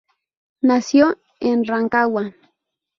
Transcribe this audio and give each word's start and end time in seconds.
Nació 0.63 1.19
en 1.39 1.63
Rancagua. 1.63 2.33